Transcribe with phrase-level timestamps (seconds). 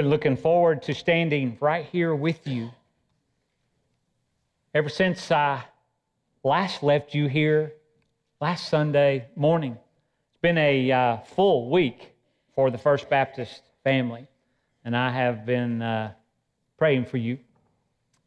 [0.00, 2.70] been looking forward to standing right here with you.
[4.72, 5.62] Ever since I
[6.42, 7.74] last left you here
[8.40, 12.14] last Sunday morning, it's been a uh, full week
[12.54, 14.26] for the First Baptist family,
[14.86, 16.14] and I have been uh,
[16.78, 17.36] praying for you,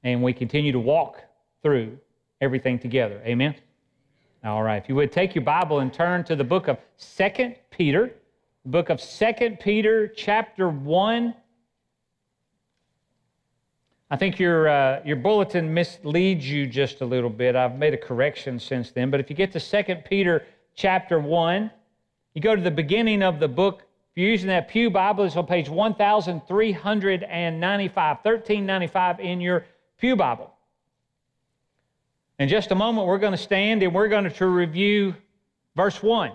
[0.03, 1.23] and we continue to walk
[1.63, 1.97] through
[2.39, 3.19] everything together.
[3.25, 3.55] Amen.
[4.43, 7.55] All right, if you would take your Bible and turn to the book of Second
[7.71, 8.13] Peter,
[8.63, 11.33] book of Second Peter, chapter 1.
[14.09, 17.55] I think your, uh, your bulletin misleads you just a little bit.
[17.55, 19.09] I've made a correction since then.
[19.09, 20.45] But if you get to 2 Peter
[20.75, 21.71] chapter 1,
[22.33, 23.83] you go to the beginning of the book.
[24.11, 29.65] If you're using that Pew Bible, it's on page 1395, 1395 in your
[29.97, 30.53] Pew Bible.
[32.39, 35.15] In just a moment, we're going to stand and we're going to review
[35.75, 36.31] verse 1.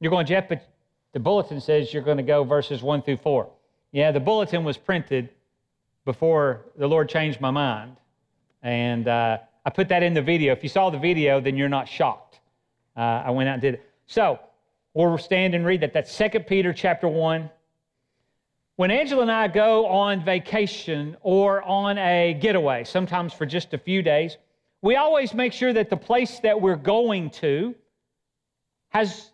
[0.00, 0.68] You're going, Jeff, but
[1.12, 3.48] the bulletin says you're going to go verses 1 through 4.
[3.92, 5.28] Yeah, the bulletin was printed
[6.04, 7.96] before the Lord changed my mind.
[8.62, 10.52] And uh, I put that in the video.
[10.52, 12.40] If you saw the video, then you're not shocked.
[12.96, 13.90] Uh, I went out and did it.
[14.06, 14.38] So
[14.92, 15.92] we'll stand and read that.
[15.92, 17.50] That's 2 Peter chapter 1.
[18.76, 23.78] When Angela and I go on vacation or on a getaway, sometimes for just a
[23.78, 24.36] few days,
[24.82, 27.74] we always make sure that the place that we're going to
[28.90, 29.30] has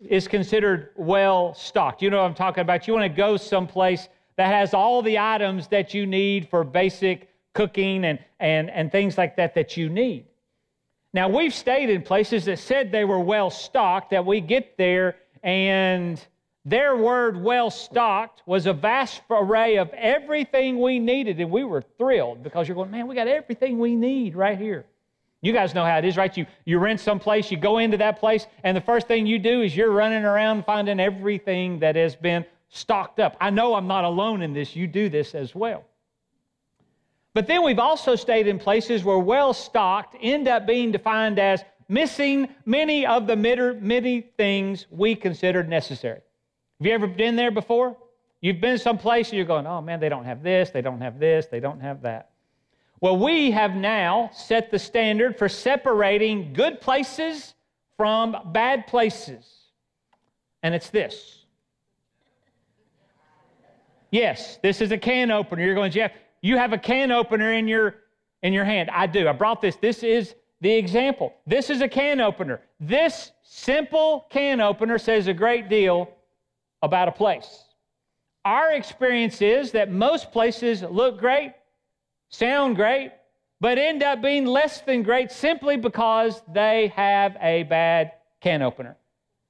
[0.00, 2.02] is considered well stocked.
[2.02, 2.86] You know what I'm talking about?
[2.86, 7.28] You want to go someplace that has all the items that you need for basic
[7.52, 10.26] cooking and, and, and things like that that you need.
[11.12, 15.16] Now, we've stayed in places that said they were well stocked, that we get there
[15.44, 16.20] and
[16.64, 21.82] their word well stocked was a vast array of everything we needed, and we were
[21.98, 24.86] thrilled because you're going, man, we got everything we need right here.
[25.42, 26.34] You guys know how it is, right?
[26.34, 29.38] You, you rent some place, you go into that place, and the first thing you
[29.38, 33.36] do is you're running around finding everything that has been stocked up.
[33.40, 34.74] I know I'm not alone in this.
[34.74, 35.84] You do this as well.
[37.34, 41.64] But then we've also stayed in places where well stocked end up being defined as
[41.88, 46.20] missing many of the many things we considered necessary.
[46.80, 47.96] Have you ever been there before?
[48.40, 51.18] You've been someplace and you're going, oh man, they don't have this, they don't have
[51.18, 52.30] this, they don't have that.
[53.00, 57.54] Well, we have now set the standard for separating good places
[57.96, 59.46] from bad places.
[60.62, 61.43] And it's this
[64.14, 65.64] Yes, this is a can opener.
[65.64, 67.96] You're going, Jeff, you have a can opener in your
[68.44, 68.88] in your hand.
[68.92, 69.26] I do.
[69.26, 69.74] I brought this.
[69.74, 71.34] This is the example.
[71.48, 72.60] This is a can opener.
[72.78, 76.08] This simple can opener says a great deal
[76.80, 77.64] about a place.
[78.44, 81.52] Our experience is that most places look great,
[82.28, 83.10] sound great,
[83.60, 88.96] but end up being less than great simply because they have a bad can opener.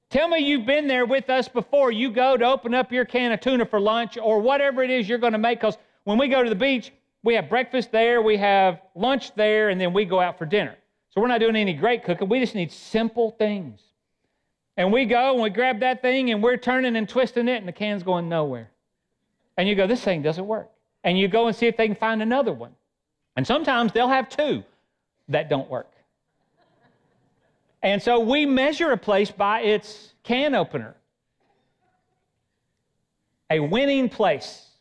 [0.09, 1.91] Tell me you've been there with us before.
[1.91, 5.09] You go to open up your can of tuna for lunch or whatever it is
[5.09, 5.59] you're going to make.
[5.59, 6.91] Because when we go to the beach,
[7.23, 10.75] we have breakfast there, we have lunch there, and then we go out for dinner.
[11.09, 12.29] So we're not doing any great cooking.
[12.29, 13.81] We just need simple things.
[14.77, 17.67] And we go and we grab that thing and we're turning and twisting it, and
[17.67, 18.69] the can's going nowhere.
[19.57, 20.69] And you go, this thing doesn't work.
[21.03, 22.75] And you go and see if they can find another one.
[23.35, 24.63] And sometimes they'll have two
[25.29, 25.91] that don't work.
[27.85, 30.95] And so we measure a place by its can opener.
[33.51, 34.71] A winning place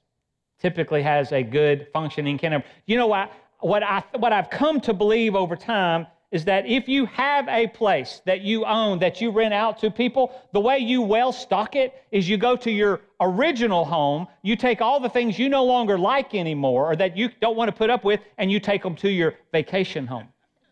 [0.58, 2.70] typically has a good functioning can opener.
[2.86, 3.30] You know what?
[3.60, 7.66] What, I, what I've come to believe over time is that if you have a
[7.66, 11.76] place that you own, that you rent out to people, the way you well stock
[11.76, 15.62] it is you go to your original home, you take all the things you no
[15.62, 18.82] longer like anymore or that you don't want to put up with, and you take
[18.82, 20.28] them to your vacation home.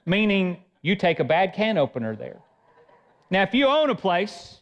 [0.07, 2.41] Meaning, you take a bad can opener there.
[3.31, 4.59] Now, if you own a place,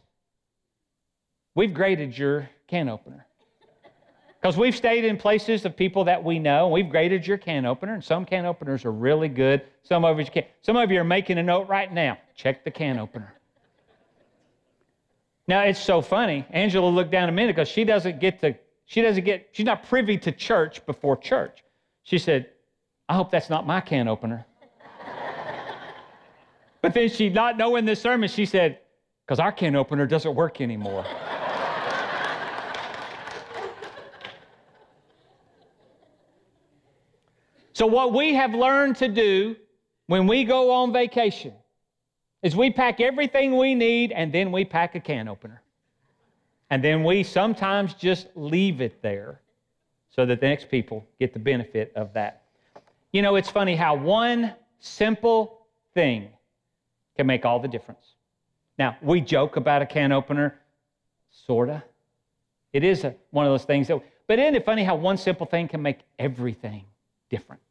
[1.55, 3.25] we've graded your can opener.
[4.39, 7.65] Because we've stayed in places of people that we know, and we've graded your can
[7.65, 9.61] opener, and some can openers are really good.
[9.83, 12.17] Some of you can Some of you are making a note right now.
[12.35, 13.35] Check the can opener.
[15.47, 16.45] Now it's so funny.
[16.51, 18.55] Angela looked down a minute because she doesn't get to,
[18.85, 21.63] she doesn't get, she's not privy to church before church.
[22.03, 22.49] She said,
[23.09, 24.45] I hope that's not my can opener.
[26.81, 28.79] But then she, not knowing this sermon, she said,
[29.25, 31.05] because our can opener doesn't work anymore.
[37.73, 39.55] so, what we have learned to do
[40.07, 41.53] when we go on vacation
[42.41, 45.61] is we pack everything we need and then we pack a can opener.
[46.71, 49.41] And then we sometimes just leave it there
[50.09, 52.41] so that the next people get the benefit of that.
[53.11, 55.59] You know, it's funny how one simple
[55.93, 56.29] thing
[57.21, 58.15] can make all the difference.
[58.79, 60.55] Now, we joke about a can opener,
[61.29, 61.83] sorta.
[62.73, 65.45] It is a, one of those things that, But isn't it funny how one simple
[65.45, 66.83] thing can make everything
[67.29, 67.61] different?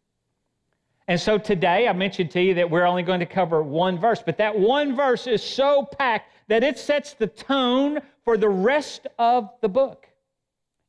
[1.08, 4.22] And so today I mentioned to you that we're only going to cover one verse,
[4.24, 9.08] but that one verse is so packed that it sets the tone for the rest
[9.18, 10.06] of the book.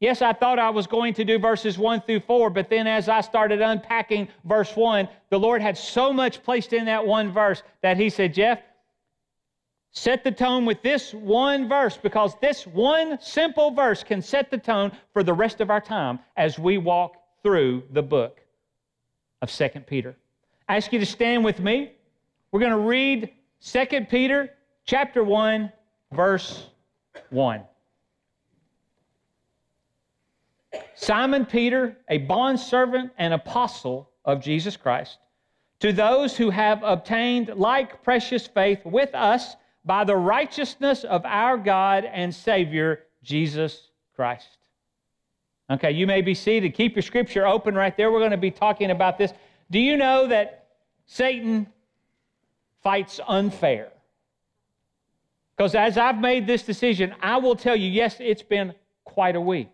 [0.01, 3.07] Yes, I thought I was going to do verses 1 through 4, but then as
[3.07, 7.61] I started unpacking verse 1, the Lord had so much placed in that one verse
[7.83, 8.59] that He said, Jeff,
[9.91, 14.57] set the tone with this one verse because this one simple verse can set the
[14.57, 18.41] tone for the rest of our time as we walk through the book
[19.43, 20.15] of 2 Peter.
[20.67, 21.91] I ask you to stand with me.
[22.51, 23.29] We're going to read
[23.63, 24.49] 2 Peter
[24.83, 25.71] chapter 1
[26.11, 26.65] verse
[27.29, 27.61] 1.
[30.95, 35.17] Simon Peter, a bondservant and apostle of Jesus Christ,
[35.79, 41.57] to those who have obtained like precious faith with us by the righteousness of our
[41.57, 44.57] God and Savior, Jesus Christ.
[45.69, 46.73] Okay, you may be seated.
[46.73, 48.11] Keep your scripture open right there.
[48.11, 49.33] We're going to be talking about this.
[49.71, 50.67] Do you know that
[51.05, 51.67] Satan
[52.83, 53.91] fights unfair?
[55.55, 58.73] Because as I've made this decision, I will tell you, yes, it's been
[59.05, 59.69] quite a week.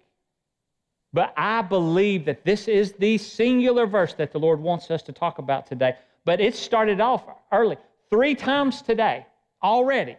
[1.14, 5.14] But I believe that this is the singular verse that the Lord wants us to
[5.14, 5.96] talk about today.
[6.26, 7.78] But it started off early.
[8.10, 9.26] Three times today
[9.64, 10.18] already.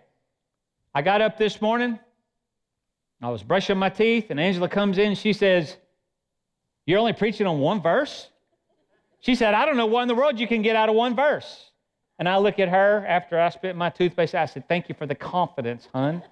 [0.94, 1.98] I got up this morning,
[3.20, 5.76] I was brushing my teeth, and Angela comes in she says,
[6.86, 8.28] You're only preaching on one verse?
[9.20, 11.16] She said, I don't know what in the world you can get out of one
[11.16, 11.70] verse.
[12.18, 14.34] And I look at her after I spit my toothpaste.
[14.34, 16.22] I said, Thank you for the confidence, hun.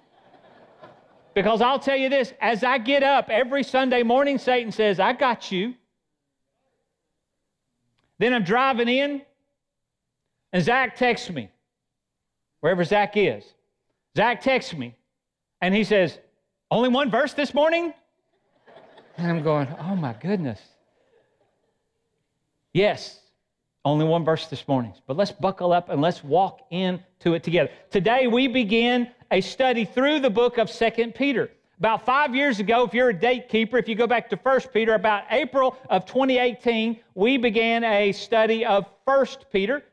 [1.37, 5.13] Because I'll tell you this as I get up every Sunday morning, Satan says, I
[5.13, 5.75] got you.
[8.17, 9.21] Then I'm driving in,
[10.51, 11.51] and Zach texts me,
[12.61, 13.43] wherever Zach is.
[14.17, 14.95] Zach texts me,
[15.61, 16.17] and he says,
[16.71, 17.93] Only one verse this morning?
[19.17, 20.59] And I'm going, Oh my goodness.
[22.73, 23.19] Yes,
[23.85, 24.91] only one verse this morning.
[25.05, 27.69] But let's buckle up and let's walk into it together.
[27.91, 31.49] Today we begin a study through the book of Second Peter.
[31.79, 34.73] About five years ago, if you're a date keeper, if you go back to First
[34.73, 39.83] Peter, about April of 2018, we began a study of First Peter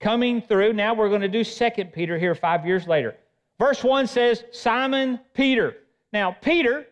[0.00, 0.72] coming through.
[0.72, 3.16] Now we're going to do Second Peter here five years later.
[3.58, 5.76] Verse 1 says, Simon Peter.
[6.12, 6.86] Now, Peter,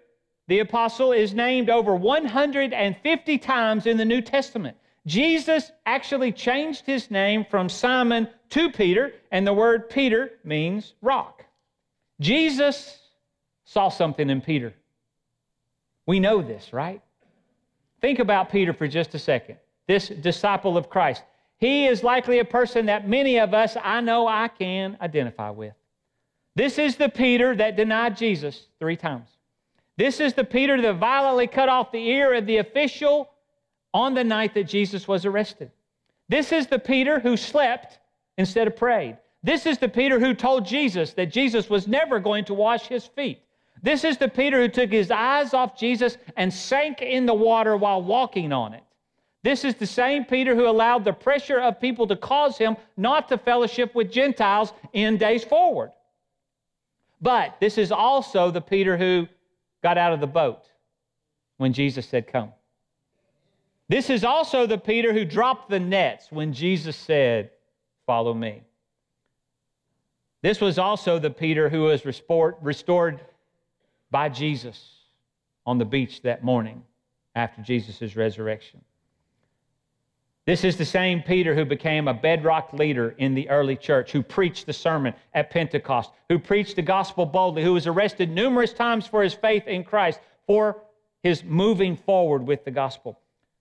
[0.47, 4.77] the apostle, is named over 150 times in the New Testament.
[5.07, 11.38] Jesus actually changed his name from Simon to Peter, and the word Peter means rock.
[12.21, 12.99] Jesus
[13.65, 14.75] saw something in Peter.
[16.07, 17.03] We know this, right?
[18.01, 19.59] Think about Peter for just a second.
[19.87, 21.23] This disciple of Christ.
[21.59, 25.75] He is likely a person that many of us, I know I can identify with.
[26.55, 29.29] This is the Peter that denied Jesus three times.
[29.97, 33.31] This is the Peter that violently cut off the ear of the official
[33.93, 35.71] on the night that Jesus was arrested.
[36.29, 37.99] This is the Peter who slept
[38.37, 39.17] instead of prayed.
[39.43, 43.07] This is the Peter who told Jesus that Jesus was never going to wash his
[43.07, 43.41] feet.
[43.83, 47.77] This is the Peter who took his eyes off Jesus and sank in the water
[47.77, 48.83] while walking on it.
[49.45, 53.29] This is the same Peter who allowed the pressure of people to cause him not
[53.29, 55.93] to fellowship with Gentiles in days forward.
[57.21, 59.29] But this is also the Peter who
[59.83, 60.71] got out of the boat
[61.57, 62.53] when Jesus said, Come.
[63.89, 67.51] This is also the Peter who dropped the nets when Jesus said,
[68.07, 68.63] Follow me.
[70.43, 73.21] This was also the Peter who was restored
[74.11, 74.95] by Jesus
[75.67, 76.83] on the beach that morning
[77.35, 78.81] after Jesus' resurrection.
[80.47, 84.23] This is the same Peter who became a bedrock leader in the early church, who
[84.23, 89.07] preached the sermon at Pentecost, who preached the gospel boldly, who was arrested numerous times
[89.07, 90.81] for his faith in Christ, for
[91.23, 93.19] his moving forward with the gospel.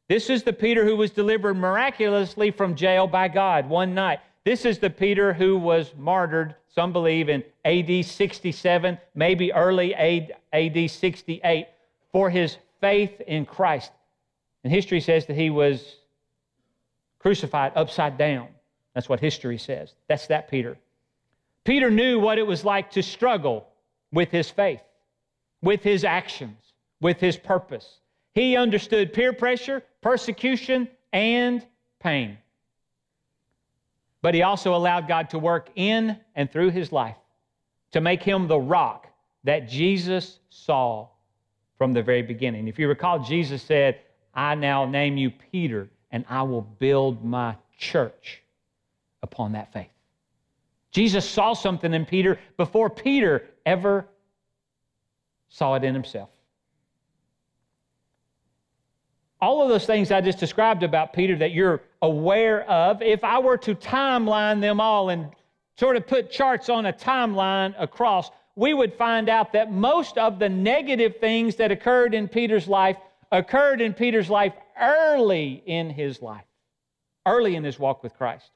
[0.07, 4.19] This is the Peter who was delivered miraculously from jail by God one night.
[4.47, 10.89] This is the Peter who was martyred, some believe, in AD 67, maybe early AD
[10.89, 11.67] 68,
[12.13, 13.91] for his faith in Christ.
[14.63, 15.97] And history says that he was
[17.19, 18.47] crucified upside down.
[18.93, 19.95] That's what history says.
[20.07, 20.77] That's that Peter.
[21.65, 23.67] Peter knew what it was like to struggle
[24.13, 24.79] with his faith,
[25.61, 27.99] with his actions, with his purpose.
[28.33, 31.65] He understood peer pressure, persecution, and
[31.99, 32.37] pain.
[34.27, 37.15] But he also allowed God to work in and through his life
[37.93, 39.07] to make him the rock
[39.45, 41.07] that Jesus saw
[41.77, 42.67] from the very beginning.
[42.67, 44.01] If you recall, Jesus said,
[44.33, 48.43] I now name you Peter, and I will build my church
[49.23, 49.87] upon that faith.
[50.91, 54.05] Jesus saw something in Peter before Peter ever
[55.47, 56.27] saw it in himself.
[59.39, 63.39] all of those things I just described about Peter that you're aware of, if I
[63.39, 65.29] were to timeline them all and
[65.77, 70.39] sort of put charts on a timeline across, we would find out that most of
[70.39, 72.97] the negative things that occurred in Peter's life
[73.31, 76.45] occurred in Peter's life early in his life,
[77.25, 78.49] early in his walk with Christ.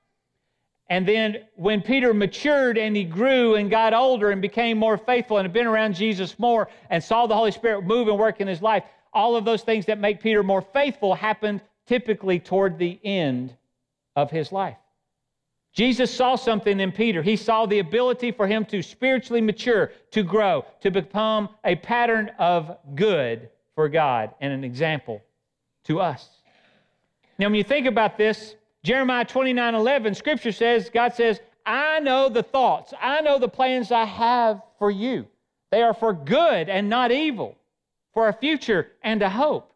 [0.90, 5.38] And then when Peter matured and he grew and got older and became more faithful
[5.38, 8.48] and had been around Jesus more and saw the Holy Spirit move and work in
[8.48, 8.84] his life,
[9.14, 13.54] all of those things that make Peter more faithful happened typically toward the end
[14.16, 14.78] of his life.
[15.74, 17.22] Jesus saw something in Peter.
[17.22, 22.32] He saw the ability for him to spiritually mature, to grow, to become a pattern
[22.40, 25.22] of good for God and an example
[25.84, 26.30] to us.
[27.38, 32.30] Now, when you think about this, Jeremiah 29 11, scripture says, God says, I know
[32.30, 35.28] the thoughts, I know the plans I have for you.
[35.72, 37.58] They are for good and not evil,
[38.14, 39.71] for a future and a hope.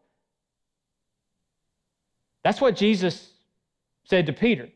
[2.46, 3.28] That's what Jesus
[4.04, 4.68] said to Peter.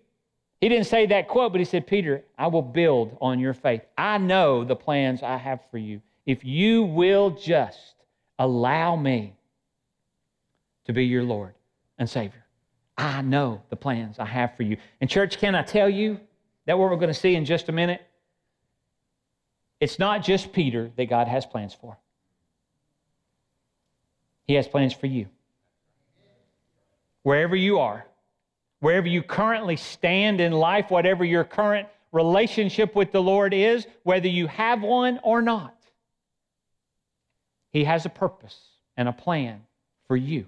[0.60, 3.82] He didn't say that quote, but he said, Peter, I will build on your faith.
[3.96, 6.02] I know the plans I have for you.
[6.26, 7.94] If you will just
[8.40, 9.36] allow me
[10.86, 11.54] to be your Lord
[11.96, 12.44] and Savior,
[12.98, 14.76] I know the plans I have for you.
[15.00, 16.18] And, church, can I tell you
[16.66, 18.02] that what we're going to see in just a minute?
[19.78, 21.96] It's not just Peter that God has plans for,
[24.48, 25.28] He has plans for you.
[27.22, 28.06] Wherever you are,
[28.80, 34.28] wherever you currently stand in life, whatever your current relationship with the Lord is, whether
[34.28, 35.76] you have one or not,
[37.72, 38.58] He has a purpose
[38.96, 39.60] and a plan
[40.08, 40.46] for you.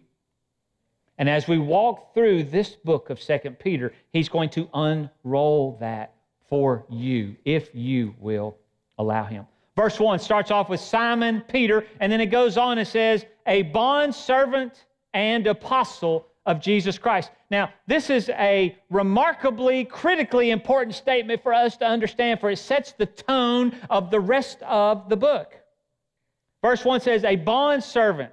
[1.18, 6.14] And as we walk through this book of Second Peter, He's going to unroll that
[6.48, 8.56] for you if you will
[8.98, 9.46] allow Him.
[9.76, 13.62] Verse 1 starts off with Simon Peter, and then it goes on and says, A
[13.62, 17.30] bond servant and apostle of Jesus Christ.
[17.50, 22.92] Now, this is a remarkably, critically important statement for us to understand, for it sets
[22.92, 25.54] the tone of the rest of the book.
[26.62, 28.32] Verse 1 says, a bond servant.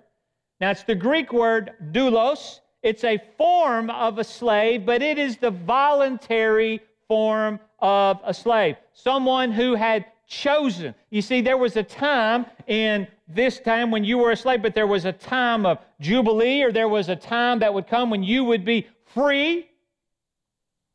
[0.59, 2.59] Now, it's the Greek word doulos.
[2.81, 8.75] It's a form of a slave, but it is the voluntary form of a slave.
[8.93, 10.95] Someone who had chosen.
[11.09, 14.75] You see, there was a time in this time when you were a slave, but
[14.75, 18.23] there was a time of jubilee, or there was a time that would come when
[18.23, 19.67] you would be free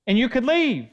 [0.06, 0.88] and you could leave.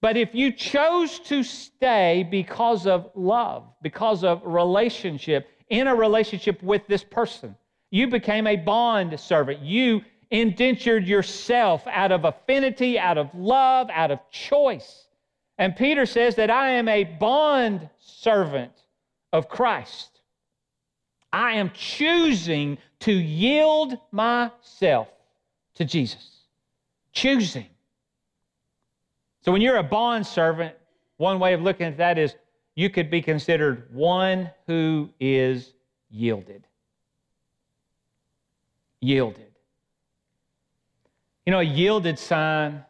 [0.00, 6.62] But if you chose to stay because of love, because of relationship, in a relationship
[6.62, 7.56] with this person,
[7.90, 9.60] you became a bond servant.
[9.60, 15.06] You indentured yourself out of affinity, out of love, out of choice.
[15.62, 18.72] And Peter says that I am a bond servant
[19.32, 20.18] of Christ.
[21.32, 25.06] I am choosing to yield myself
[25.76, 26.46] to Jesus.
[27.12, 27.68] Choosing.
[29.42, 30.74] So when you're a bond servant,
[31.18, 32.34] one way of looking at that is
[32.74, 35.74] you could be considered one who is
[36.10, 36.66] yielded.
[39.00, 39.52] Yielded.
[41.46, 42.84] You know, a yielded sign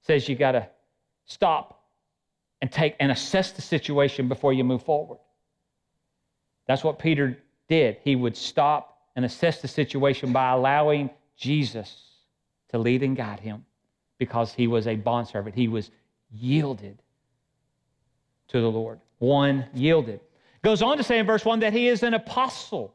[0.00, 0.70] says you got to
[1.26, 1.84] stop
[2.62, 5.18] and take and assess the situation before you move forward.
[6.66, 7.98] That's what Peter did.
[8.02, 12.02] He would stop and assess the situation by allowing Jesus
[12.70, 13.64] to lead and guide him
[14.18, 15.54] because he was a bondservant.
[15.54, 15.90] He was
[16.30, 16.98] yielded
[18.48, 19.00] to the Lord.
[19.18, 20.20] One yielded.
[20.62, 22.94] Goes on to say in verse 1 that he is an apostle.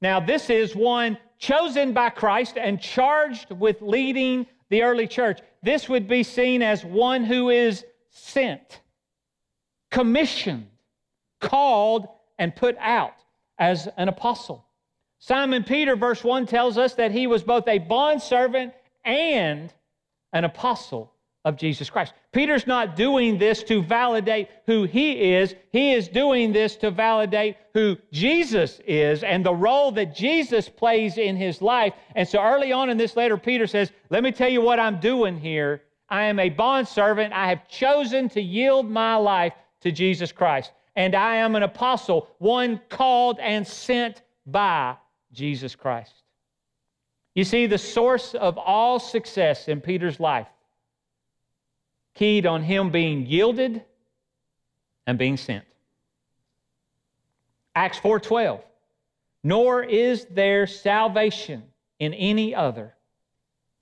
[0.00, 5.40] Now, this is one chosen by Christ and charged with leading the early church.
[5.64, 8.80] This would be seen as one who is sent,
[9.90, 10.68] commissioned,
[11.40, 12.06] called,
[12.38, 13.14] and put out
[13.58, 14.66] as an apostle.
[15.20, 18.74] Simon Peter, verse 1, tells us that he was both a bondservant
[19.06, 19.72] and
[20.34, 21.13] an apostle
[21.44, 22.14] of Jesus Christ.
[22.32, 27.56] Peter's not doing this to validate who he is, he is doing this to validate
[27.74, 31.92] who Jesus is and the role that Jesus plays in his life.
[32.14, 35.00] And so early on in this letter, Peter says, Let me tell you what I'm
[35.00, 35.82] doing here.
[36.08, 37.32] I am a bondservant.
[37.32, 40.72] I have chosen to yield my life to Jesus Christ.
[40.96, 44.96] And I am an apostle, one called and sent by
[45.32, 46.12] Jesus Christ.
[47.34, 50.46] You see, the source of all success in Peter's life
[52.14, 53.82] keyed on him being yielded
[55.06, 55.64] and being sent.
[57.74, 58.62] Acts 4:12
[59.42, 61.62] Nor is there salvation
[61.98, 62.94] in any other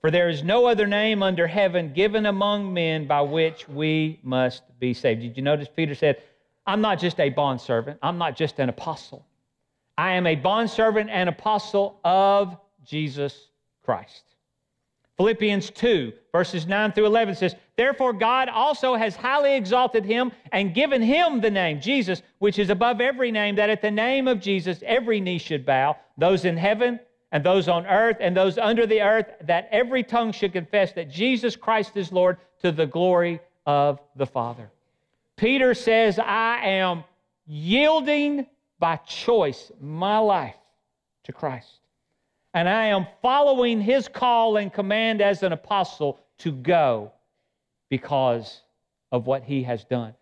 [0.03, 4.63] for there is no other name under heaven given among men by which we must
[4.77, 5.21] be saved.
[5.21, 6.21] Did you notice Peter said,
[6.67, 9.25] I'm not just a bondservant, I'm not just an apostle.
[9.97, 13.47] I am a bondservant and apostle of Jesus
[13.85, 14.32] Christ.
[15.17, 20.73] Philippians 2, verses 9 through 11 says, Therefore, God also has highly exalted him and
[20.73, 24.39] given him the name, Jesus, which is above every name, that at the name of
[24.39, 26.99] Jesus every knee should bow, those in heaven
[27.31, 31.11] and those on earth and those under the earth, that every tongue should confess that
[31.11, 34.71] Jesus Christ is Lord to the glory of the Father.
[35.35, 37.03] Peter says, I am
[37.45, 38.47] yielding
[38.79, 40.55] by choice my life
[41.23, 41.79] to Christ.
[42.53, 47.11] And I am following his call and command as an apostle to go
[47.89, 48.61] because
[49.11, 50.13] of what he has done.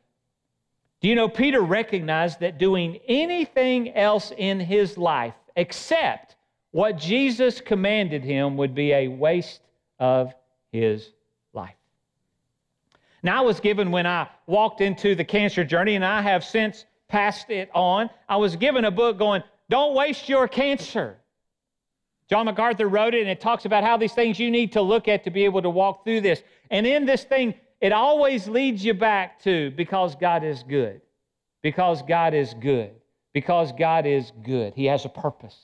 [1.02, 6.36] Do you know Peter recognized that doing anything else in his life except
[6.72, 9.62] what Jesus commanded him would be a waste
[10.00, 10.34] of
[10.72, 11.10] his
[11.54, 11.76] life?
[13.24, 16.86] Now, I was given when I walked into the cancer journey, and I have since
[17.08, 18.10] passed it on.
[18.30, 21.18] I was given a book going, Don't waste your cancer.
[22.32, 25.10] John MacArthur wrote it, and it talks about how these things you need to look
[25.10, 26.42] at to be able to walk through this.
[26.70, 31.02] And in this thing, it always leads you back to because God is good.
[31.62, 32.92] Because God is good.
[33.34, 34.74] Because God is good.
[34.76, 35.58] He has a purpose.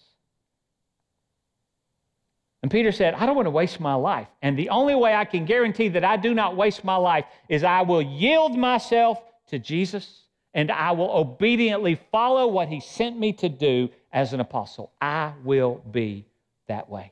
[2.61, 4.27] And Peter said, I don't want to waste my life.
[4.41, 7.63] And the only way I can guarantee that I do not waste my life is
[7.63, 13.31] I will yield myself to Jesus and I will obediently follow what he sent me
[13.33, 14.91] to do as an apostle.
[14.99, 16.25] I will be
[16.67, 17.11] that way.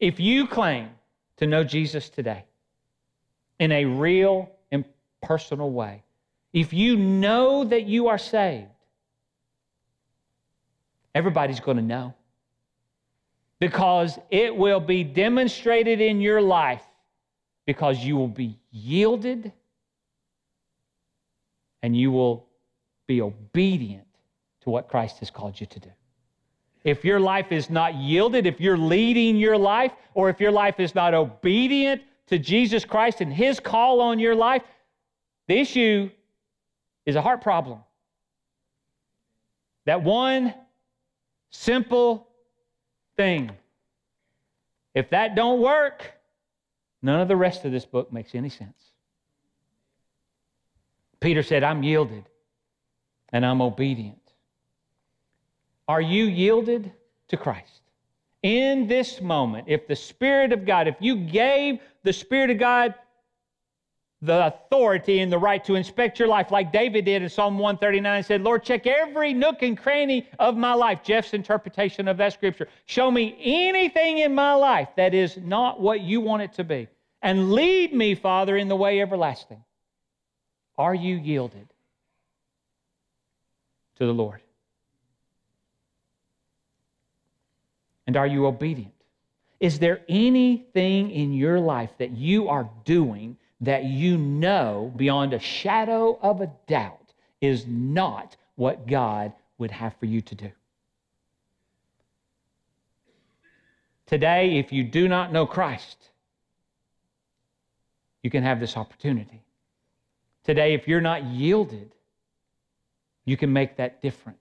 [0.00, 0.90] If you claim
[1.36, 2.44] to know Jesus today
[3.58, 4.84] in a real and
[5.20, 6.02] personal way,
[6.52, 8.66] if you know that you are saved,
[11.14, 12.14] everybody's going to know
[13.60, 16.82] because it will be demonstrated in your life
[17.64, 19.52] because you will be yielded
[21.82, 22.46] and you will
[23.06, 24.06] be obedient
[24.62, 25.90] to what Christ has called you to do.
[26.84, 30.80] If your life is not yielded, if you're leading your life, or if your life
[30.80, 34.62] is not obedient to Jesus Christ and His call on your life,
[35.46, 36.10] the issue
[37.06, 37.80] is a heart problem.
[39.84, 40.54] That one
[41.50, 42.28] simple
[43.16, 43.50] thing.
[44.94, 46.12] If that don't work,
[47.00, 48.90] none of the rest of this book makes any sense.
[51.20, 52.24] Peter said, I'm yielded
[53.32, 54.21] and I'm obedient.
[55.92, 56.90] Are you yielded
[57.28, 57.82] to Christ?
[58.42, 62.94] In this moment, if the Spirit of God, if you gave the Spirit of God
[64.22, 68.16] the authority and the right to inspect your life, like David did in Psalm 139,
[68.16, 71.00] and said, Lord, check every nook and cranny of my life.
[71.04, 72.68] Jeff's interpretation of that scripture.
[72.86, 76.88] Show me anything in my life that is not what you want it to be.
[77.20, 79.62] And lead me, Father, in the way everlasting.
[80.78, 81.68] Are you yielded
[83.96, 84.40] to the Lord?
[88.12, 88.92] And are you obedient?
[89.58, 95.38] Is there anything in your life that you are doing that you know beyond a
[95.38, 100.50] shadow of a doubt is not what God would have for you to do?
[104.04, 106.10] Today, if you do not know Christ,
[108.22, 109.42] you can have this opportunity.
[110.44, 111.94] Today, if you're not yielded,
[113.24, 114.36] you can make that different.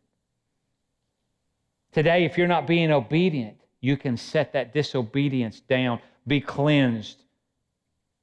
[1.94, 7.24] Today, if you're not being obedient, you can set that disobedience down, be cleansed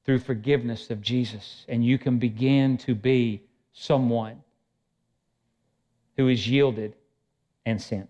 [0.05, 3.43] through forgiveness of Jesus, and you can begin to be
[3.73, 4.41] someone
[6.17, 6.95] who is yielded
[7.65, 8.09] and sent.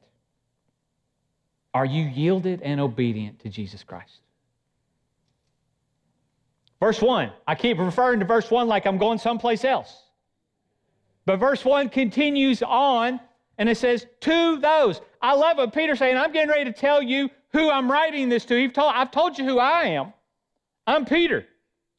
[1.73, 4.21] Are you yielded and obedient to Jesus Christ?
[6.79, 10.03] Verse 1, I keep referring to verse 1 like I'm going someplace else.
[11.25, 13.19] But verse 1 continues on
[13.57, 15.01] and it says, To those.
[15.21, 18.45] I love what Peter saying, I'm getting ready to tell you who I'm writing this
[18.45, 18.69] to.
[18.69, 20.13] Told, I've told you who I am.
[20.85, 21.45] I'm Peter.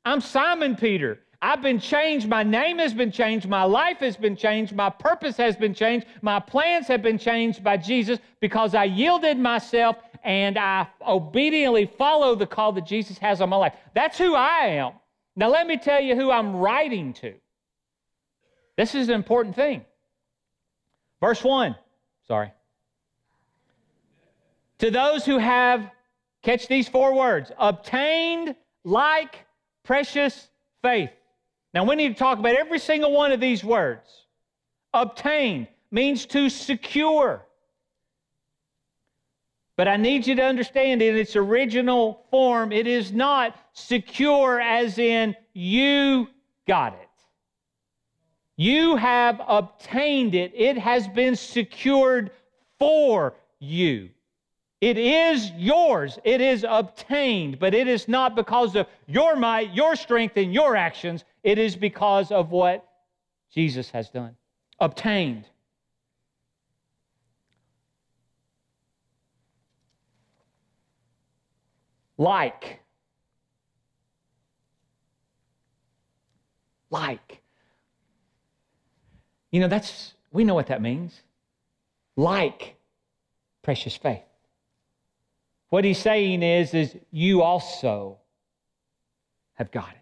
[0.05, 1.21] I'm Simon Peter.
[1.43, 2.29] I've been changed.
[2.29, 3.49] My name has been changed.
[3.49, 4.75] My life has been changed.
[4.75, 6.07] My purpose has been changed.
[6.21, 12.35] My plans have been changed by Jesus because I yielded myself and I obediently follow
[12.35, 13.75] the call that Jesus has on my life.
[13.95, 14.93] That's who I am.
[15.35, 17.35] Now, let me tell you who I'm writing to.
[18.77, 19.85] This is an important thing.
[21.21, 21.77] Verse 1,
[22.27, 22.53] sorry.
[24.81, 25.91] To those who have,
[26.43, 29.45] catch these four words, obtained like
[29.85, 30.49] precious
[30.81, 31.11] faith.
[31.75, 34.27] Now, we need to talk about every single one of these words.
[34.95, 37.45] Obtained means to secure.
[39.77, 44.99] But I need you to understand in its original form, it is not secure as
[44.99, 46.27] in you
[46.67, 47.09] got it.
[48.57, 52.31] You have obtained it, it has been secured
[52.79, 54.09] for you.
[54.81, 56.19] It is yours.
[56.25, 60.75] It is obtained, but it is not because of your might, your strength, and your
[60.75, 61.25] actions.
[61.43, 62.87] It is because of what
[63.53, 64.37] Jesus has done.
[64.79, 65.45] Obtained.
[72.17, 72.81] Like.
[76.91, 77.43] Like.
[79.51, 81.21] You know, that's, we know what that means.
[82.17, 82.77] Like
[83.63, 84.23] precious faith.
[85.71, 88.19] What he's saying is, is you also
[89.55, 89.97] have got it.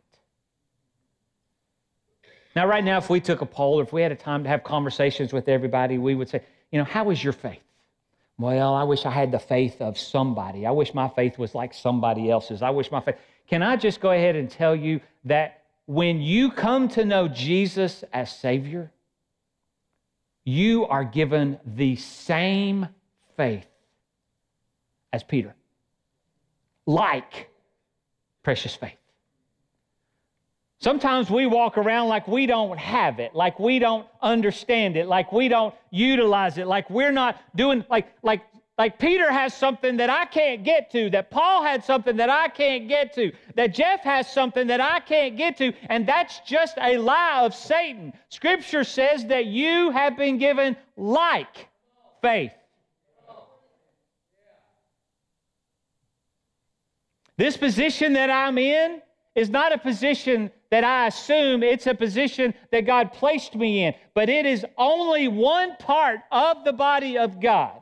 [2.56, 4.48] Now, right now, if we took a poll or if we had a time to
[4.48, 7.60] have conversations with everybody, we would say, you know, how is your faith?
[8.38, 10.64] Well, I wish I had the faith of somebody.
[10.64, 12.62] I wish my faith was like somebody else's.
[12.62, 13.16] I wish my faith.
[13.48, 18.04] Can I just go ahead and tell you that when you come to know Jesus
[18.12, 18.90] as Savior,
[20.44, 22.88] you are given the same
[23.36, 23.66] faith
[25.12, 25.54] as Peter
[26.88, 27.50] like
[28.42, 28.96] precious faith.
[30.80, 35.30] Sometimes we walk around like we don't have it, like we don't understand it, like
[35.30, 38.40] we don't utilize it, like we're not doing like like
[38.78, 42.48] like Peter has something that I can't get to, that Paul had something that I
[42.48, 46.78] can't get to, that Jeff has something that I can't get to, and that's just
[46.80, 48.14] a lie of Satan.
[48.30, 51.68] Scripture says that you have been given like
[52.22, 52.52] faith.
[57.38, 59.00] This position that I'm in
[59.36, 63.94] is not a position that I assume, it's a position that God placed me in.
[64.12, 67.80] But it is only one part of the body of God.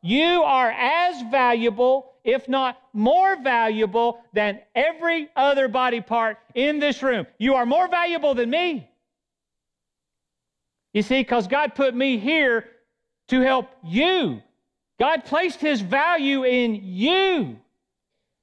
[0.00, 7.02] You are as valuable, if not more valuable, than every other body part in this
[7.02, 7.26] room.
[7.38, 8.88] You are more valuable than me.
[10.94, 12.66] You see, because God put me here
[13.28, 14.40] to help you.
[15.00, 17.58] God placed His value in you.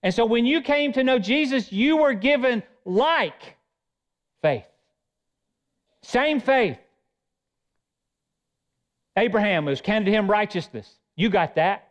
[0.02, 3.58] And so when you came to know Jesus, you were given like
[4.42, 4.64] faith.
[6.02, 6.78] Same faith.
[9.18, 10.90] Abraham was counted to him righteousness.
[11.16, 11.90] You got that.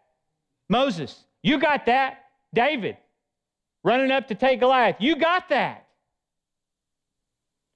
[0.69, 2.25] Moses, you got that.
[2.55, 2.97] David,
[3.85, 5.87] running up to take Goliath, you got that.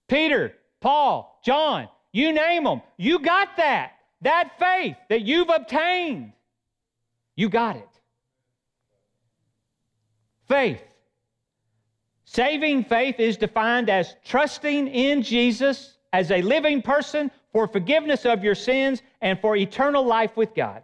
[0.09, 3.92] Peter, Paul, John, you name them, you got that.
[4.23, 6.33] That faith that you've obtained,
[7.37, 7.91] you got it
[10.53, 10.83] faith.
[12.25, 18.45] Saving faith is defined as trusting in Jesus as a living person for forgiveness of
[18.45, 20.83] your sins and for eternal life with God.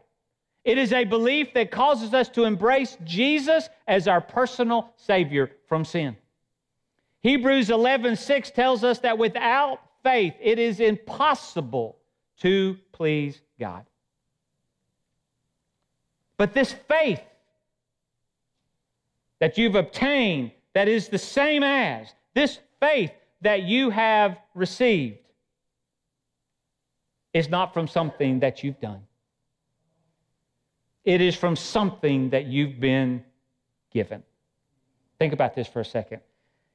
[0.64, 5.84] It is a belief that causes us to embrace Jesus as our personal Savior from
[5.84, 6.16] sin.
[7.20, 11.98] Hebrews 11 6 tells us that without faith, it is impossible
[12.40, 13.84] to please God.
[16.38, 17.20] But this faith
[19.40, 25.18] that you've obtained that is the same as this faith that you have received
[27.32, 29.02] is not from something that you've done.
[31.04, 33.24] It is from something that you've been
[33.92, 34.22] given.
[35.18, 36.20] Think about this for a second.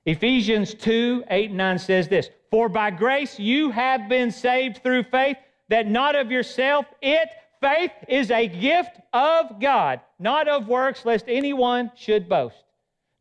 [0.06, 5.04] Ephesians 2 8 and 9 says this For by grace you have been saved through
[5.04, 5.38] faith,
[5.70, 7.30] that not of yourself, it
[7.64, 12.58] Faith is a gift of God, not of works, lest anyone should boast.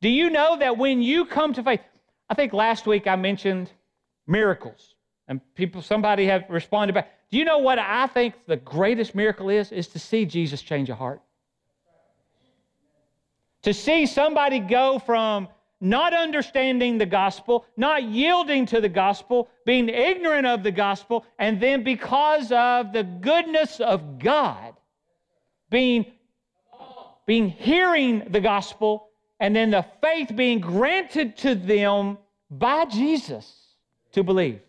[0.00, 1.78] Do you know that when you come to faith,
[2.28, 3.70] I think last week I mentioned
[4.26, 4.96] miracles,
[5.28, 7.12] and people, somebody have responded back.
[7.31, 9.70] Do you know what I think the greatest miracle is?
[9.70, 11.22] Is to see Jesus change a heart.
[13.62, 15.46] To see somebody go from
[15.83, 21.61] not understanding the gospel, not yielding to the gospel, being ignorant of the gospel, and
[21.61, 24.75] then because of the goodness of God,
[25.71, 26.07] being,
[27.27, 29.09] being hearing the gospel,
[29.40, 32.16] and then the faith being granted to them
[32.49, 33.75] by Jesus
[34.12, 34.61] to believe.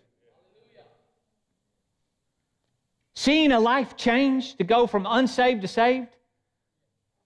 [3.13, 6.07] Seeing a life change to go from unsaved to saved,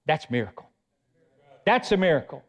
[0.06, 0.68] that's miracle.
[1.66, 2.44] That's a miracle.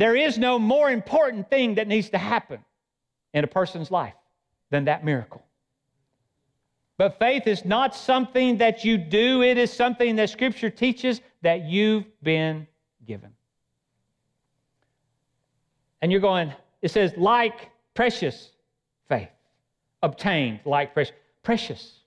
[0.00, 2.64] There is no more important thing that needs to happen
[3.34, 4.14] in a person's life
[4.70, 5.42] than that miracle.
[6.96, 11.66] But faith is not something that you do, it is something that Scripture teaches that
[11.66, 12.66] you've been
[13.06, 13.28] given.
[16.00, 18.52] And you're going, it says, like precious
[19.06, 19.28] faith,
[20.02, 21.14] obtained like precious.
[21.42, 22.00] Precious.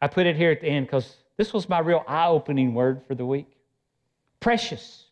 [0.00, 3.02] I put it here at the end because this was my real eye opening word
[3.06, 3.58] for the week.
[4.40, 5.04] Precious.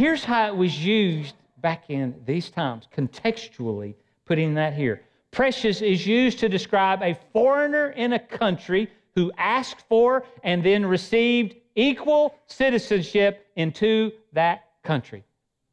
[0.00, 5.02] Here's how it was used back in these times, contextually putting that here.
[5.30, 10.86] Precious is used to describe a foreigner in a country who asked for and then
[10.86, 15.22] received equal citizenship into that country.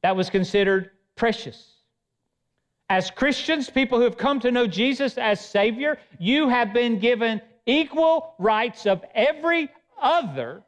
[0.01, 1.75] That was considered precious.
[2.89, 7.41] As Christians, people who have come to know Jesus as Savior, you have been given
[7.65, 9.69] equal rights of every
[10.01, 10.63] other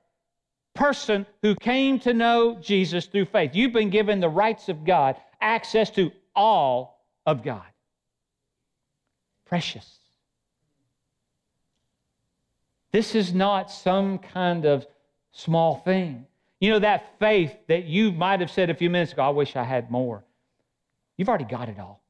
[0.73, 3.51] person who came to know Jesus through faith.
[3.53, 7.65] You've been given the rights of God, access to all of God.
[9.45, 9.97] Precious.
[12.91, 14.85] This is not some kind of
[15.31, 16.25] small thing.
[16.59, 19.55] You know, that faith that you might have said a few minutes ago, I wish
[19.55, 20.23] I had more.
[21.17, 22.01] You've already got it all.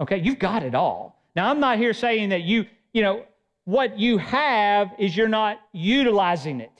[0.00, 1.22] Okay, you've got it all.
[1.36, 3.24] Now, I'm not here saying that you, you know,
[3.64, 6.70] what you have is you're not utilizing it.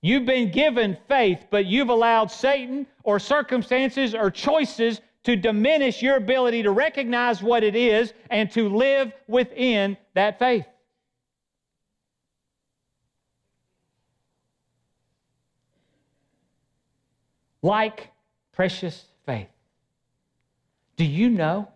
[0.00, 6.16] You've been given faith, but you've allowed Satan or circumstances or choices to diminish your
[6.16, 10.66] ability to recognize what it is and to live within that faith.
[17.62, 18.10] Like
[18.52, 19.48] precious faith.
[20.96, 21.68] Do you know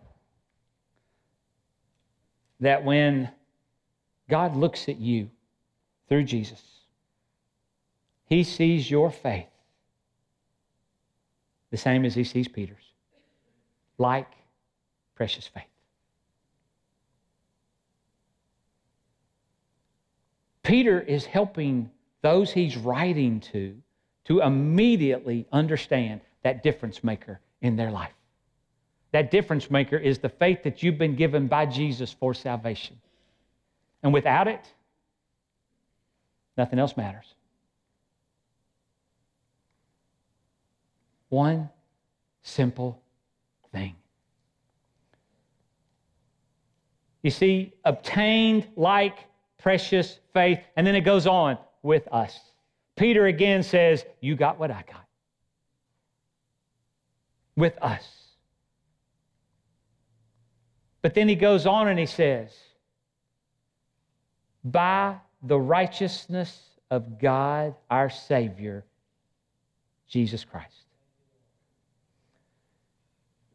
[2.59, 3.29] that when
[4.29, 5.29] God looks at you
[6.07, 6.61] through Jesus,
[8.25, 9.47] he sees your faith
[11.71, 12.93] the same as he sees Peter's,
[13.97, 14.31] like
[15.15, 15.63] precious faith.
[20.63, 21.89] Peter is helping
[22.21, 23.75] those he's writing to
[24.25, 28.13] to immediately understand that difference maker in their life.
[29.11, 32.99] That difference maker is the faith that you've been given by Jesus for salvation.
[34.03, 34.61] And without it,
[36.57, 37.33] nothing else matters.
[41.29, 41.69] One
[42.43, 43.01] simple
[43.71, 43.95] thing.
[47.21, 49.17] You see, obtained like
[49.57, 52.39] precious faith, and then it goes on with us.
[52.95, 55.05] Peter again says, You got what I got.
[57.55, 58.18] With us.
[61.01, 62.51] But then he goes on and he says,
[64.63, 68.83] By the righteousness of God our Savior,
[70.07, 70.73] Jesus Christ.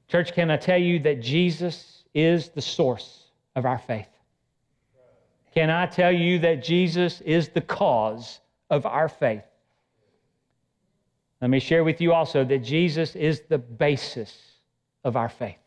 [0.09, 3.24] Church, can I tell you that Jesus is the source
[3.57, 4.09] of our faith?
[5.54, 9.44] Can I tell you that Jesus is the cause of our faith?
[11.40, 14.37] Let me share with you also that Jesus is the basis
[15.04, 15.63] of our faith.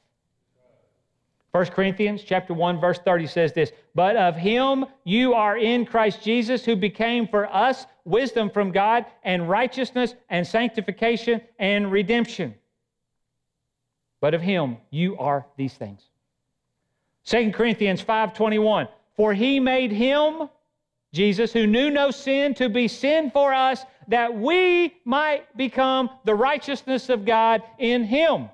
[1.58, 6.22] 1 Corinthians chapter 1 verse 30 says this, "But of him you are in Christ
[6.22, 12.54] Jesus who became for us wisdom from God and righteousness and sanctification and redemption."
[14.22, 16.08] But of him you are these things.
[17.24, 20.50] 2 Corinthians 5:21, "For he made him
[21.12, 26.36] Jesus who knew no sin to be sin for us that we might become the
[26.36, 28.50] righteousness of God in him."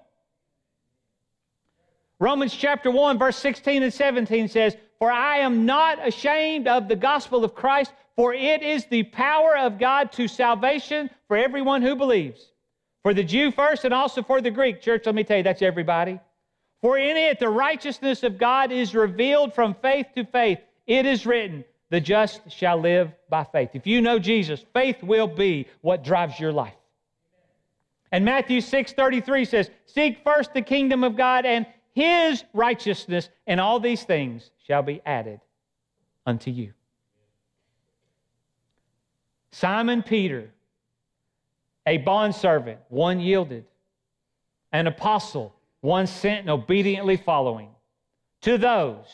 [2.20, 6.96] Romans chapter 1, verse 16 and 17 says, For I am not ashamed of the
[6.96, 11.96] gospel of Christ, for it is the power of God to salvation for everyone who
[11.96, 12.52] believes.
[13.02, 14.82] For the Jew first and also for the Greek.
[14.82, 16.20] Church, let me tell you, that's everybody.
[16.82, 20.60] For in it the righteousness of God is revealed from faith to faith.
[20.86, 23.72] It is written, The just shall live by faith.
[23.74, 26.74] If you know Jesus, faith will be what drives your life.
[28.12, 33.60] And Matthew 6 33 says, Seek first the kingdom of God and his righteousness, and
[33.60, 35.40] all these things shall be added
[36.26, 36.74] unto you.
[39.52, 40.50] Simon Peter,
[41.86, 43.66] a bondservant, one yielded,
[44.72, 47.70] an apostle, one sent and obediently following.
[48.42, 49.06] To those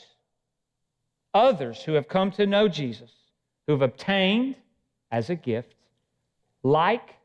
[1.33, 3.11] others who have come to know Jesus,
[3.67, 4.55] who have obtained
[5.11, 5.75] as a gift,
[6.63, 7.15] like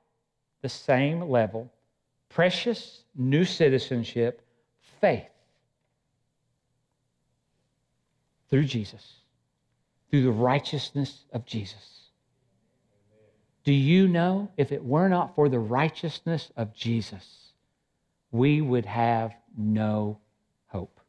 [0.62, 1.70] the same level,
[2.28, 4.42] precious new citizenship,
[5.00, 5.28] faith
[8.54, 9.14] through Jesus,
[10.08, 12.10] through the righteousness of Jesus.
[13.64, 17.48] Do you know if it were not for the righteousness of Jesus,
[18.30, 20.20] we would have no
[20.68, 21.00] hope?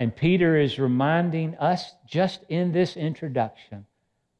[0.00, 3.86] And Peter is reminding us just in this introduction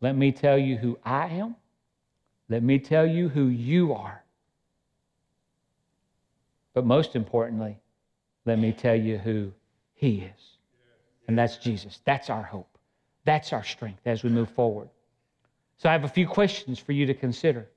[0.00, 1.54] let me tell you who I am.
[2.48, 4.24] Let me tell you who you are.
[6.74, 7.78] But most importantly,
[8.44, 9.52] let me tell you who
[9.94, 10.57] He is
[11.28, 12.00] and that's Jesus.
[12.04, 12.78] That's our hope.
[13.24, 14.88] That's our strength as we move forward.
[15.76, 17.68] So I have a few questions for you to consider.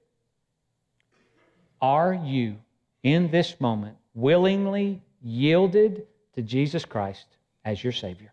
[1.81, 2.55] Are you
[3.03, 7.25] in this moment willingly yielded to Jesus Christ
[7.65, 8.31] as your Savior?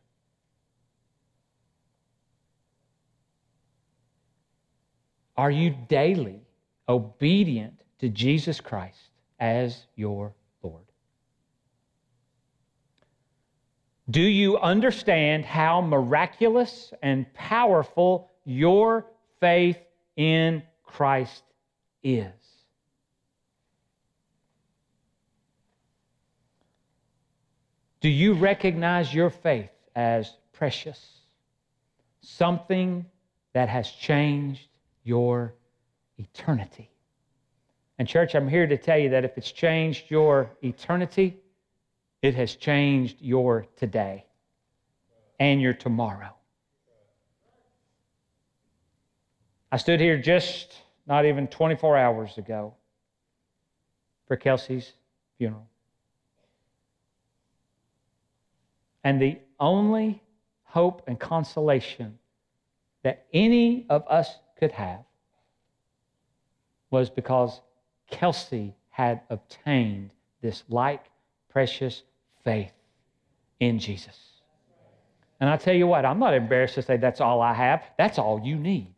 [5.37, 6.41] Are you daily
[6.89, 10.85] obedient to Jesus Christ as your Lord?
[14.11, 19.07] Do you understand how miraculous and powerful your
[19.39, 19.79] faith
[20.17, 21.43] in Christ
[22.03, 22.33] is?
[28.01, 31.19] Do you recognize your faith as precious?
[32.23, 33.05] Something
[33.53, 34.69] that has changed
[35.03, 35.55] your
[36.17, 36.91] eternity.
[37.99, 41.37] And, church, I'm here to tell you that if it's changed your eternity,
[42.23, 44.27] it has changed your today
[45.39, 46.35] and your tomorrow.
[49.71, 50.75] I stood here just
[51.07, 52.75] not even 24 hours ago
[54.27, 54.93] for Kelsey's
[55.37, 55.69] funeral.
[59.05, 60.23] And the only
[60.65, 62.19] hope and consolation
[63.03, 65.05] that any of us could have
[66.91, 67.61] was because
[68.11, 70.11] Kelsey had obtained
[70.43, 71.05] this like
[71.59, 72.05] precious
[72.45, 72.71] faith
[73.59, 74.17] in Jesus.
[75.41, 77.83] And I tell you what, I'm not embarrassed to say that's all I have.
[77.99, 78.95] That's all you need.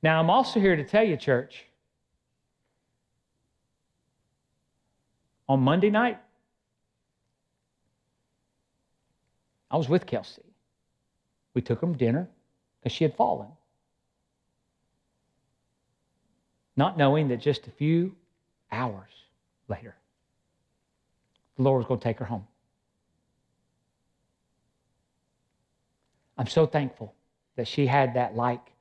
[0.00, 1.64] Now, I'm also here to tell you, church,
[5.48, 6.18] on Monday night,
[9.68, 10.42] I was with Kelsey.
[11.54, 12.28] We took him dinner
[12.78, 13.48] because she had fallen.
[16.76, 18.14] Not knowing that just a few
[18.70, 19.10] hours
[19.68, 19.96] later,
[21.56, 22.46] the Lord was going to take her home.
[26.36, 27.14] I'm so thankful
[27.56, 28.72] that she had that like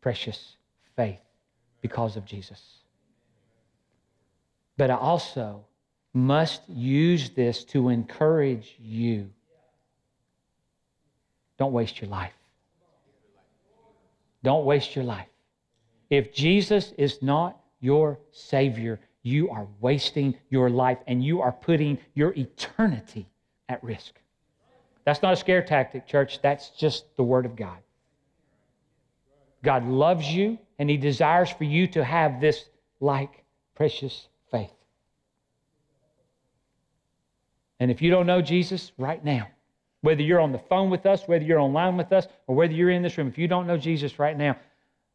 [0.00, 0.56] precious
[0.94, 1.20] faith
[1.80, 2.60] because of Jesus.
[4.76, 5.64] But I also
[6.12, 9.30] must use this to encourage you
[11.58, 12.32] don't waste your life.
[14.42, 15.28] Don't waste your life.
[16.10, 21.98] If Jesus is not your Savior, you are wasting your life and you are putting
[22.14, 23.28] your eternity
[23.68, 24.14] at risk.
[25.04, 26.40] That's not a scare tactic, church.
[26.42, 27.78] That's just the Word of God.
[29.62, 32.64] God loves you and He desires for you to have this
[33.00, 34.70] like precious faith.
[37.80, 39.48] And if you don't know Jesus right now,
[40.02, 42.90] whether you're on the phone with us, whether you're online with us, or whether you're
[42.90, 44.56] in this room, if you don't know Jesus right now,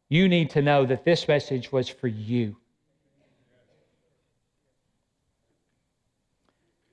[0.08, 2.56] you need to know that this message was for you.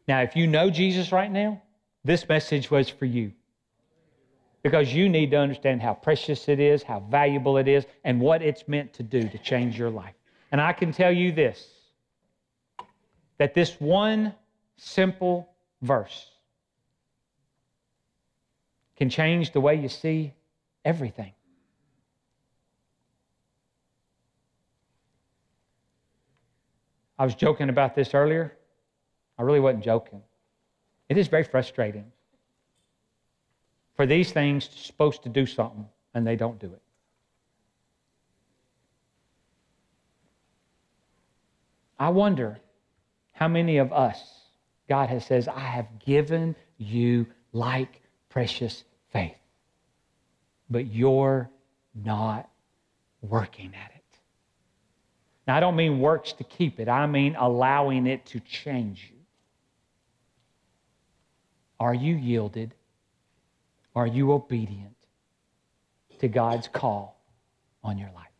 [0.08, 1.62] Now, if you know Jesus right now,
[2.04, 3.32] this message was for you.
[4.62, 8.41] Because you need to understand how precious it is, how valuable it is, and what
[8.41, 10.15] it's meant to do to change your life.
[10.52, 11.68] And I can tell you this
[13.38, 14.34] that this one
[14.78, 15.50] simple
[15.82, 16.32] verse
[18.96, 20.34] can change the way you see
[20.86, 21.34] everything.
[27.18, 28.55] I was joking about this earlier.
[29.38, 30.21] I really wasn't joking.
[31.10, 32.12] It is very frustrating
[33.95, 36.82] for these things supposed to do something and they don't do it.
[41.98, 42.60] I wonder
[43.32, 44.45] how many of us
[44.88, 49.36] God has says, I have given you like precious faith.
[50.69, 51.50] But you're
[51.93, 52.50] not
[53.21, 54.04] working at it.
[55.48, 59.14] Now, I don't mean works to keep it, I mean allowing it to change you.
[61.79, 62.73] Are you yielded?
[63.95, 64.95] Are you obedient
[66.19, 67.21] to God's call
[67.83, 68.35] on your life?